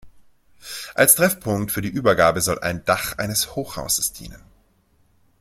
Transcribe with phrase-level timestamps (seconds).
[0.95, 4.41] Als Treffpunkt für die Übergabe soll ein Dach eines Hochhauses dienen.